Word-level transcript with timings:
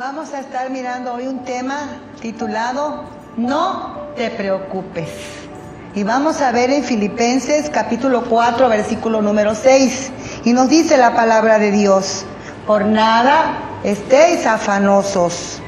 Vamos 0.00 0.32
a 0.32 0.40
estar 0.40 0.70
mirando 0.70 1.12
hoy 1.12 1.26
un 1.26 1.44
tema 1.44 2.00
titulado 2.22 3.04
No 3.36 4.08
te 4.16 4.30
preocupes. 4.30 5.10
Y 5.94 6.04
vamos 6.04 6.40
a 6.40 6.52
ver 6.52 6.70
en 6.70 6.82
Filipenses 6.82 7.68
capítulo 7.68 8.24
4, 8.24 8.66
versículo 8.70 9.20
número 9.20 9.54
6. 9.54 10.10
Y 10.46 10.54
nos 10.54 10.70
dice 10.70 10.96
la 10.96 11.14
palabra 11.14 11.58
de 11.58 11.70
Dios, 11.70 12.24
por 12.66 12.86
nada 12.86 13.58
estéis 13.84 14.46
afanosos, 14.46 15.60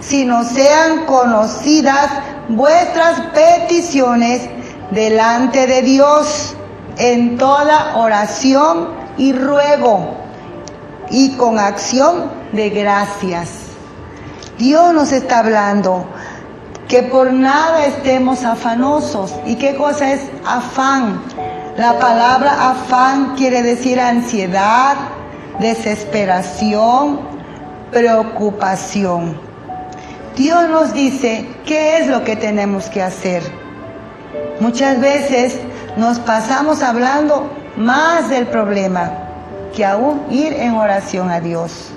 sino 0.00 0.44
sean 0.44 1.06
conocidas 1.06 2.10
vuestras 2.50 3.18
peticiones 3.32 4.42
delante 4.90 5.66
de 5.66 5.80
Dios 5.80 6.54
en 6.98 7.38
toda 7.38 7.96
oración 7.96 8.90
y 9.16 9.32
ruego 9.32 10.18
y 11.08 11.30
con 11.38 11.58
acción 11.58 12.30
de 12.52 12.68
gracias. 12.68 13.69
Dios 14.60 14.92
nos 14.92 15.10
está 15.10 15.38
hablando 15.38 16.04
que 16.86 17.02
por 17.02 17.32
nada 17.32 17.86
estemos 17.86 18.44
afanosos. 18.44 19.34
¿Y 19.46 19.54
qué 19.54 19.74
cosa 19.74 20.12
es 20.12 20.20
afán? 20.46 21.22
La 21.78 21.98
palabra 21.98 22.68
afán 22.68 23.36
quiere 23.36 23.62
decir 23.62 23.98
ansiedad, 23.98 24.96
desesperación, 25.60 27.20
preocupación. 27.90 29.40
Dios 30.36 30.68
nos 30.68 30.92
dice 30.92 31.48
qué 31.64 31.96
es 31.96 32.08
lo 32.08 32.22
que 32.22 32.36
tenemos 32.36 32.90
que 32.90 33.00
hacer. 33.00 33.42
Muchas 34.60 35.00
veces 35.00 35.58
nos 35.96 36.18
pasamos 36.18 36.82
hablando 36.82 37.50
más 37.78 38.28
del 38.28 38.46
problema 38.46 39.10
que 39.74 39.86
aún 39.86 40.20
ir 40.28 40.52
en 40.52 40.74
oración 40.74 41.30
a 41.30 41.40
Dios. 41.40 41.92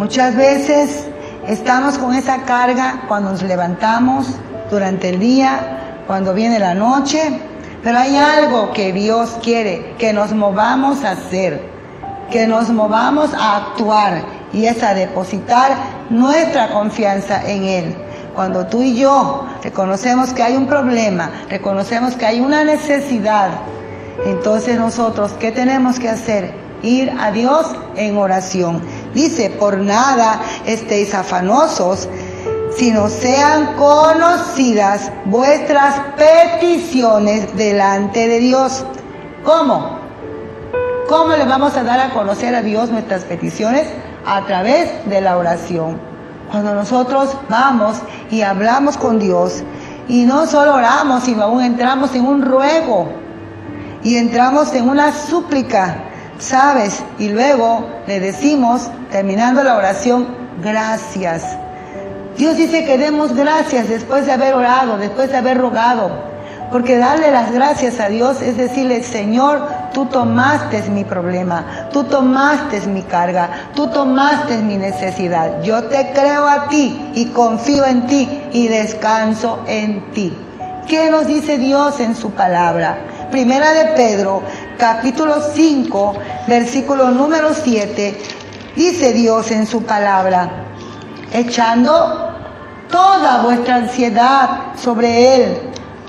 Muchas 0.00 0.34
veces 0.34 1.06
estamos 1.48 1.98
con 1.98 2.14
esa 2.14 2.42
carga 2.42 3.02
cuando 3.08 3.30
nos 3.30 3.42
levantamos 3.42 4.26
durante 4.70 5.10
el 5.10 5.18
día, 5.18 6.02
cuando 6.06 6.34
viene 6.34 6.58
la 6.58 6.74
noche, 6.74 7.40
pero 7.82 7.98
hay 7.98 8.16
algo 8.16 8.72
que 8.72 8.92
Dios 8.92 9.38
quiere, 9.42 9.94
que 9.98 10.12
nos 10.12 10.32
movamos 10.32 11.04
a 11.04 11.12
hacer, 11.12 11.62
que 12.30 12.46
nos 12.46 12.70
movamos 12.70 13.32
a 13.34 13.56
actuar 13.56 14.22
y 14.52 14.66
es 14.66 14.82
a 14.82 14.94
depositar 14.94 15.72
nuestra 16.10 16.70
confianza 16.70 17.48
en 17.48 17.64
Él. 17.64 17.96
Cuando 18.34 18.66
tú 18.66 18.82
y 18.82 18.96
yo 18.96 19.46
reconocemos 19.62 20.32
que 20.32 20.42
hay 20.42 20.56
un 20.56 20.66
problema, 20.66 21.30
reconocemos 21.48 22.16
que 22.16 22.26
hay 22.26 22.40
una 22.40 22.64
necesidad, 22.64 23.50
entonces 24.26 24.78
nosotros, 24.78 25.32
¿qué 25.38 25.52
tenemos 25.52 25.98
que 25.98 26.08
hacer? 26.08 26.54
Ir 26.82 27.10
a 27.18 27.30
Dios 27.30 27.66
en 27.96 28.16
oración. 28.16 28.82
Dice, 29.16 29.48
por 29.48 29.78
nada 29.78 30.42
estéis 30.66 31.14
afanosos, 31.14 32.06
sino 32.76 33.08
sean 33.08 33.74
conocidas 33.76 35.10
vuestras 35.24 35.98
peticiones 36.18 37.56
delante 37.56 38.28
de 38.28 38.40
Dios. 38.40 38.84
¿Cómo? 39.42 39.98
¿Cómo 41.08 41.34
le 41.34 41.46
vamos 41.46 41.74
a 41.78 41.82
dar 41.82 41.98
a 41.98 42.10
conocer 42.10 42.54
a 42.54 42.60
Dios 42.60 42.90
nuestras 42.90 43.24
peticiones? 43.24 43.88
A 44.26 44.44
través 44.44 44.90
de 45.08 45.22
la 45.22 45.38
oración. 45.38 45.98
Cuando 46.50 46.74
nosotros 46.74 47.38
vamos 47.48 47.96
y 48.30 48.42
hablamos 48.42 48.98
con 48.98 49.18
Dios, 49.18 49.64
y 50.08 50.24
no 50.24 50.46
solo 50.46 50.74
oramos, 50.74 51.24
sino 51.24 51.44
aún 51.44 51.62
entramos 51.62 52.14
en 52.14 52.26
un 52.26 52.42
ruego, 52.42 53.08
y 54.02 54.16
entramos 54.16 54.74
en 54.74 54.90
una 54.90 55.10
súplica, 55.10 56.04
¿sabes? 56.38 57.02
Y 57.18 57.28
luego 57.28 57.86
le 58.06 58.20
decimos, 58.20 58.90
terminando 59.10 59.62
la 59.62 59.76
oración, 59.76 60.26
gracias. 60.62 61.56
Dios 62.36 62.56
dice 62.56 62.84
que 62.84 62.98
demos 62.98 63.34
gracias 63.34 63.88
después 63.88 64.26
de 64.26 64.32
haber 64.32 64.54
orado, 64.54 64.98
después 64.98 65.30
de 65.30 65.38
haber 65.38 65.58
rogado. 65.58 66.36
Porque 66.70 66.98
darle 66.98 67.30
las 67.30 67.52
gracias 67.52 68.00
a 68.00 68.08
Dios 68.08 68.42
es 68.42 68.56
decirle, 68.56 69.02
Señor, 69.02 69.66
tú 69.94 70.06
tomaste 70.06 70.82
mi 70.90 71.04
problema, 71.04 71.88
tú 71.92 72.04
tomaste 72.04 72.80
mi 72.88 73.02
carga, 73.02 73.70
tú 73.74 73.86
tomaste 73.86 74.58
mi 74.58 74.76
necesidad. 74.76 75.62
Yo 75.62 75.84
te 75.84 76.10
creo 76.12 76.46
a 76.46 76.68
ti 76.68 77.12
y 77.14 77.26
confío 77.26 77.84
en 77.86 78.06
ti 78.06 78.28
y 78.52 78.68
descanso 78.68 79.60
en 79.66 80.10
ti. 80.12 80.36
¿Qué 80.88 81.10
nos 81.10 81.26
dice 81.26 81.56
Dios 81.56 82.00
en 82.00 82.14
su 82.14 82.32
palabra? 82.32 82.98
Primera 83.30 83.72
de 83.72 83.84
Pedro, 83.96 84.42
capítulo 84.78 85.36
5, 85.54 86.14
versículo 86.46 87.10
número 87.10 87.54
7, 87.54 88.20
dice 88.74 89.12
Dios 89.12 89.50
en 89.50 89.66
su 89.66 89.82
palabra, 89.82 90.50
echando 91.32 92.34
toda 92.90 93.42
vuestra 93.42 93.76
ansiedad 93.76 94.74
sobre 94.76 95.34
Él, 95.34 95.58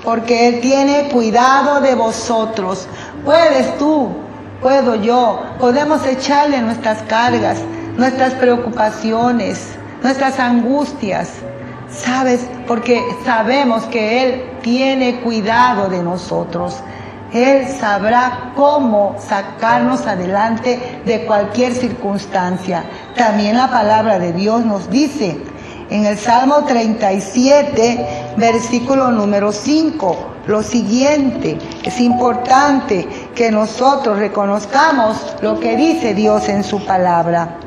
porque 0.04 0.48
Él 0.48 0.60
tiene 0.60 1.08
cuidado 1.08 1.80
de 1.80 1.94
vosotros. 1.94 2.86
Puedes 3.24 3.76
tú, 3.78 4.08
puedo 4.60 4.94
yo, 4.96 5.42
podemos 5.58 6.04
echarle 6.06 6.60
nuestras 6.60 7.02
cargas, 7.02 7.58
nuestras 7.96 8.34
preocupaciones, 8.34 9.70
nuestras 10.02 10.38
angustias. 10.38 11.30
¿Sabes? 11.90 12.46
Porque 12.66 13.02
sabemos 13.24 13.84
que 13.84 14.22
Él 14.22 14.42
tiene 14.60 15.20
cuidado 15.20 15.88
de 15.88 16.02
nosotros. 16.02 16.82
Él 17.32 17.66
sabrá 17.68 18.52
cómo 18.56 19.16
sacarnos 19.18 20.06
adelante 20.06 21.00
de 21.04 21.26
cualquier 21.26 21.74
circunstancia. 21.74 22.84
También 23.16 23.56
la 23.56 23.70
palabra 23.70 24.18
de 24.18 24.32
Dios 24.32 24.64
nos 24.64 24.88
dice 24.88 25.38
en 25.90 26.06
el 26.06 26.18
Salmo 26.18 26.64
37, 26.64 28.34
versículo 28.36 29.10
número 29.10 29.52
5, 29.52 30.16
lo 30.46 30.62
siguiente. 30.62 31.58
Es 31.82 32.00
importante 32.00 33.06
que 33.34 33.50
nosotros 33.50 34.18
reconozcamos 34.18 35.16
lo 35.42 35.60
que 35.60 35.76
dice 35.76 36.14
Dios 36.14 36.48
en 36.48 36.64
su 36.64 36.84
palabra. 36.84 37.58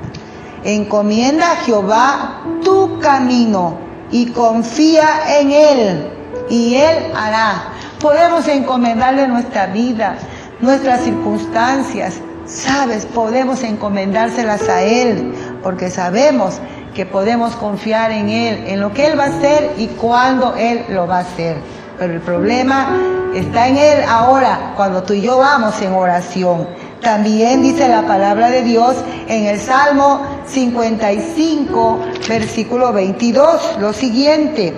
Encomienda 0.63 1.51
a 1.51 1.55
Jehová 1.57 2.41
tu 2.63 2.99
camino 2.99 3.78
y 4.11 4.28
confía 4.28 5.39
en 5.39 5.51
Él 5.51 6.11
y 6.49 6.75
Él 6.75 7.11
hará 7.16 7.73
Podemos 8.01 8.47
encomendarle 8.47 9.28
nuestra 9.28 9.67
vida, 9.67 10.16
nuestras 10.59 11.01
circunstancias. 11.01 12.16
Sabes, 12.47 13.06
podemos 13.06 13.62
encomendárselas 13.62 14.67
a 14.67 14.81
Él, 14.81 15.35
porque 15.62 15.91
sabemos 15.91 16.59
que 16.95 17.06
podemos 17.06 17.56
confiar 17.56 18.11
en 18.11 18.29
Él, 18.29 18.63
en 18.67 18.79
lo 18.79 18.91
que 18.91 19.06
Él 19.06 19.19
va 19.19 19.25
a 19.25 19.28
hacer 19.28 19.73
y 19.78 19.85
cuándo 19.88 20.56
Él 20.57 20.84
lo 20.90 21.06
va 21.06 21.17
a 21.17 21.22
hacer. 21.22 21.57
Pero 22.00 22.13
el 22.13 22.22
problema 22.22 22.97
está 23.35 23.67
en 23.67 23.78
Él 23.78 24.03
ahora, 24.07 24.73
cuando 24.75 25.03
tú 25.03 25.13
y 25.13 25.22
yo 25.22 25.38
vamos 25.38 25.79
en 25.84 25.94
oración. 25.94 26.67
También 27.01 27.61
dice 27.61 27.88
la 27.88 28.01
palabra 28.01 28.50
de 28.50 28.63
Dios 28.63 28.95
en 29.28 29.45
el 29.45 29.59
Salmo 29.59 30.25
55, 30.47 32.00
versículo 32.28 32.94
22, 32.94 33.78
lo 33.79 33.94
siguiente, 33.94 34.73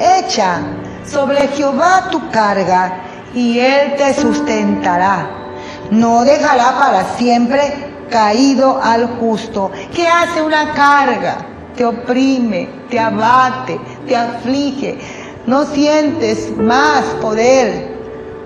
echa 0.00 0.60
sobre 1.04 1.48
Jehová 1.48 2.08
tu 2.10 2.30
carga 2.30 3.00
y 3.34 3.58
él 3.58 3.94
te 3.96 4.14
sustentará. 4.14 5.28
No 5.90 6.24
dejará 6.24 6.78
para 6.78 7.04
siempre 7.16 7.92
caído 8.10 8.80
al 8.82 9.06
justo. 9.18 9.70
¿Qué 9.94 10.06
hace 10.06 10.42
una 10.42 10.72
carga? 10.72 11.38
Te 11.76 11.84
oprime, 11.84 12.68
te 12.90 13.00
abate, 13.00 13.80
te 14.06 14.16
aflige. 14.16 14.98
No 15.46 15.64
sientes 15.64 16.56
más 16.56 17.02
poder. 17.20 17.90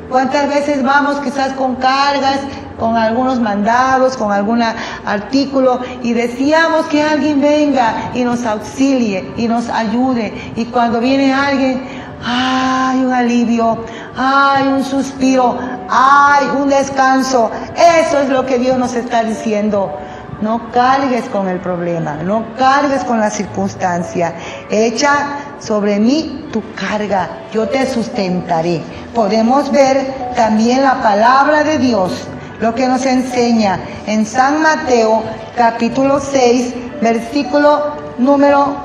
¿Cuántas 0.08 0.48
veces 0.48 0.84
vamos 0.84 1.18
quizás 1.18 1.52
con 1.54 1.74
cargas, 1.76 2.38
con 2.78 2.96
algunos 2.96 3.40
mandados, 3.40 4.16
con 4.16 4.30
algún 4.30 4.62
artículo 4.62 5.80
y 6.02 6.12
decíamos 6.12 6.86
que 6.86 7.02
alguien 7.02 7.40
venga 7.40 8.12
y 8.14 8.22
nos 8.22 8.46
auxilie 8.46 9.32
y 9.36 9.48
nos 9.48 9.68
ayude? 9.68 10.52
Y 10.54 10.66
cuando 10.66 11.00
viene 11.00 11.34
alguien, 11.34 11.82
hay 12.24 13.04
un 13.04 13.12
alivio, 13.12 13.84
hay 14.16 14.66
un 14.66 14.84
suspiro, 14.84 15.58
hay 15.88 16.46
un 16.56 16.68
descanso. 16.68 17.50
Eso 17.76 18.20
es 18.20 18.28
lo 18.28 18.46
que 18.46 18.58
Dios 18.58 18.78
nos 18.78 18.94
está 18.94 19.24
diciendo. 19.24 19.96
No 20.40 20.70
cargues 20.70 21.24
con 21.30 21.48
el 21.48 21.60
problema, 21.60 22.16
no 22.16 22.44
cargues 22.58 23.04
con 23.04 23.20
la 23.20 23.30
circunstancia. 23.30 24.34
Echa 24.70 25.38
sobre 25.58 25.98
mí 25.98 26.48
tu 26.52 26.62
carga, 26.74 27.28
yo 27.52 27.68
te 27.68 27.86
sustentaré. 27.86 28.82
Podemos 29.14 29.72
ver 29.72 30.32
también 30.36 30.82
la 30.82 31.02
palabra 31.02 31.64
de 31.64 31.78
Dios, 31.78 32.12
lo 32.60 32.74
que 32.74 32.86
nos 32.86 33.06
enseña 33.06 33.80
en 34.06 34.26
San 34.26 34.60
Mateo 34.60 35.22
capítulo 35.56 36.20
6, 36.20 36.74
versículo 37.00 37.94
número 38.18 38.76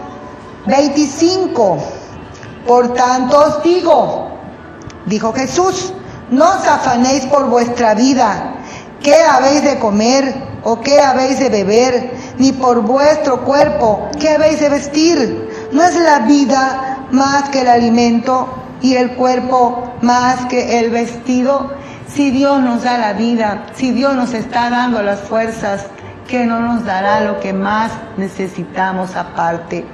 25. 0.68 2.01
Por 2.68 2.94
tanto 2.94 3.38
os 3.38 3.64
digo, 3.64 4.30
dijo 5.06 5.34
Jesús, 5.34 5.94
no 6.30 6.46
os 6.50 6.68
afanéis 6.68 7.26
por 7.26 7.50
vuestra 7.50 7.94
vida, 7.94 8.54
qué 9.02 9.16
habéis 9.16 9.64
de 9.64 9.80
comer 9.80 10.34
o 10.64 10.80
qué 10.80 11.02
habéis 11.02 11.40
de 11.40 11.50
beber, 11.50 12.12
ni 12.38 12.52
por 12.52 12.82
vuestro 12.82 13.44
cuerpo 13.44 14.10
qué 14.20 14.30
habéis 14.30 14.60
de 14.60 14.70
vestir. 14.70 15.70
¿No 15.72 15.84
es 15.84 15.96
la 15.96 16.20
vida 16.20 17.08
más 17.12 17.50
que 17.50 17.62
el 17.62 17.68
alimento 17.68 18.48
y 18.82 18.96
el 18.96 19.12
cuerpo 19.12 19.92
más 20.02 20.46
que 20.46 20.80
el 20.80 20.92
vestido? 20.92 21.72
Si 22.08 22.30
Dios 22.30 22.62
nos 22.62 22.84
da 22.84 22.98
la 22.98 23.14
vida, 23.14 23.68
si 23.74 23.92
Dios 23.92 24.16
nos 24.16 24.34
está 24.34 24.70
dando 24.70 25.02
las 25.02 25.22
fuerzas, 25.22 25.86
que 26.28 26.46
no 26.46 26.60
nos 26.60 26.86
dará 26.86 27.22
lo 27.22 27.40
que 27.40 27.54
más 27.54 27.92
necesitamos 28.18 29.16
aparte. 29.16 29.86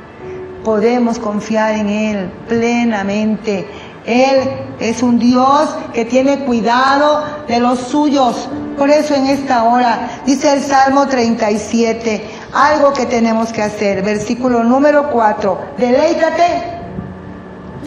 Podemos 0.68 1.18
confiar 1.18 1.76
en 1.76 1.88
Él 1.88 2.30
plenamente. 2.50 3.66
Él 4.06 4.50
es 4.82 5.02
un 5.02 5.18
Dios 5.18 5.70
que 5.94 6.04
tiene 6.04 6.40
cuidado 6.40 7.24
de 7.48 7.62
los 7.62 7.80
suyos. 7.80 8.50
Por 8.78 8.90
eso 8.90 9.16
en 9.16 9.28
esta 9.28 9.64
hora 9.64 10.22
dice 10.26 10.52
el 10.52 10.62
Salmo 10.62 11.08
37, 11.08 12.22
algo 12.54 12.92
que 12.92 13.06
tenemos 13.06 13.54
que 13.54 13.64
hacer. 13.64 14.04
Versículo 14.04 14.62
número 14.66 15.10
4, 15.10 15.58
deleítate 15.78 16.64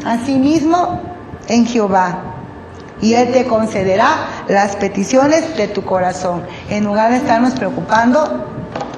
asimismo 0.06 1.03
en 1.49 1.67
Jehová 1.67 2.23
y 3.03 3.12
Él 3.12 3.31
te 3.31 3.44
concederá 3.44 4.44
las 4.49 4.75
peticiones 4.76 5.55
de 5.55 5.69
tu 5.69 5.85
corazón. 5.85 6.44
En 6.71 6.85
lugar 6.85 7.11
de 7.11 7.19
estarnos 7.19 7.53
preocupando, 7.53 8.47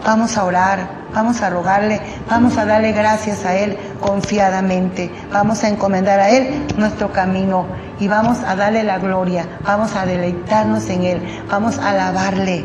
vamos 0.04 0.36
a 0.36 0.44
orar, 0.44 1.01
vamos 1.14 1.42
a 1.42 1.50
rogarle, 1.50 2.00
vamos 2.28 2.56
a 2.56 2.64
darle 2.64 2.92
gracias 2.92 3.44
a 3.44 3.54
Él 3.56 3.76
confiadamente, 4.00 5.10
vamos 5.32 5.62
a 5.64 5.68
encomendar 5.68 6.20
a 6.20 6.30
Él 6.30 6.66
nuestro 6.76 7.12
camino 7.12 7.66
y 8.00 8.08
vamos 8.08 8.38
a 8.46 8.56
darle 8.56 8.82
la 8.82 8.98
gloria, 8.98 9.46
vamos 9.64 9.94
a 9.94 10.06
deleitarnos 10.06 10.88
en 10.88 11.04
Él, 11.04 11.22
vamos 11.48 11.78
a 11.78 11.90
alabarle, 11.90 12.64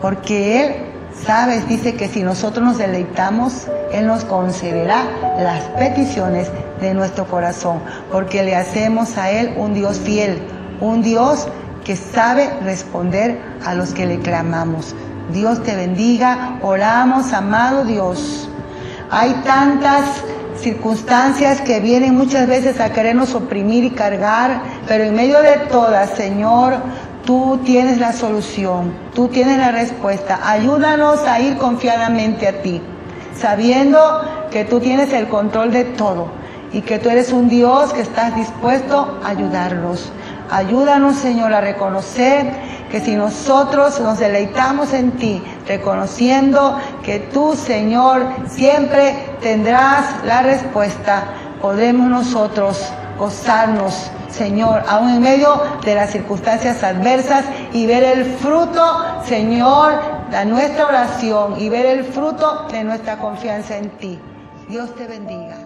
porque 0.00 0.64
Él, 0.64 0.76
sabes, 1.26 1.66
dice 1.66 1.94
que 1.94 2.08
si 2.08 2.22
nosotros 2.22 2.64
nos 2.64 2.78
deleitamos, 2.78 3.66
Él 3.92 4.06
nos 4.06 4.24
concederá 4.24 5.02
las 5.38 5.64
peticiones 5.78 6.50
de 6.80 6.94
nuestro 6.94 7.26
corazón, 7.26 7.80
porque 8.12 8.42
le 8.42 8.54
hacemos 8.54 9.16
a 9.16 9.30
Él 9.30 9.54
un 9.56 9.74
Dios 9.74 9.98
fiel, 9.98 10.40
un 10.80 11.02
Dios 11.02 11.48
que 11.84 11.96
sabe 11.96 12.50
responder 12.62 13.40
a 13.64 13.74
los 13.74 13.92
que 13.92 14.06
le 14.06 14.18
clamamos. 14.18 14.94
Dios 15.32 15.62
te 15.62 15.74
bendiga, 15.74 16.58
oramos, 16.62 17.32
amado 17.32 17.84
Dios. 17.84 18.48
Hay 19.10 19.32
tantas 19.44 20.04
circunstancias 20.58 21.60
que 21.60 21.80
vienen 21.80 22.16
muchas 22.16 22.46
veces 22.46 22.80
a 22.80 22.92
querernos 22.92 23.34
oprimir 23.34 23.84
y 23.84 23.90
cargar, 23.90 24.60
pero 24.88 25.04
en 25.04 25.14
medio 25.14 25.40
de 25.42 25.58
todas, 25.70 26.10
Señor, 26.10 26.74
tú 27.24 27.60
tienes 27.64 27.98
la 27.98 28.12
solución, 28.12 28.92
tú 29.14 29.28
tienes 29.28 29.58
la 29.58 29.72
respuesta. 29.72 30.40
Ayúdanos 30.44 31.20
a 31.24 31.40
ir 31.40 31.56
confiadamente 31.58 32.48
a 32.48 32.62
ti, 32.62 32.80
sabiendo 33.38 33.98
que 34.50 34.64
tú 34.64 34.80
tienes 34.80 35.12
el 35.12 35.28
control 35.28 35.72
de 35.72 35.84
todo 35.84 36.28
y 36.72 36.82
que 36.82 36.98
tú 36.98 37.08
eres 37.08 37.32
un 37.32 37.48
Dios 37.48 37.92
que 37.92 38.00
estás 38.00 38.34
dispuesto 38.36 39.18
a 39.24 39.28
ayudarnos. 39.30 40.10
Ayúdanos, 40.50 41.16
Señor, 41.16 41.52
a 41.52 41.60
reconocer 41.60 42.52
que 42.90 43.00
si 43.00 43.16
nosotros 43.16 44.00
nos 44.00 44.18
deleitamos 44.18 44.92
en 44.92 45.12
ti, 45.12 45.42
reconociendo 45.66 46.78
que 47.02 47.18
tú, 47.18 47.54
Señor, 47.56 48.26
siempre 48.48 49.36
tendrás 49.40 50.24
la 50.24 50.42
respuesta, 50.42 51.24
podemos 51.60 52.08
nosotros 52.08 52.92
gozarnos, 53.18 54.10
Señor, 54.28 54.82
aún 54.88 55.10
en 55.10 55.22
medio 55.22 55.60
de 55.84 55.94
las 55.94 56.10
circunstancias 56.10 56.82
adversas 56.84 57.44
y 57.72 57.86
ver 57.86 58.04
el 58.04 58.24
fruto, 58.36 59.04
Señor, 59.24 59.94
de 60.30 60.44
nuestra 60.44 60.86
oración 60.86 61.58
y 61.58 61.68
ver 61.68 61.86
el 61.86 62.04
fruto 62.04 62.66
de 62.70 62.84
nuestra 62.84 63.18
confianza 63.18 63.76
en 63.76 63.90
ti. 63.90 64.18
Dios 64.68 64.94
te 64.94 65.06
bendiga. 65.06 65.65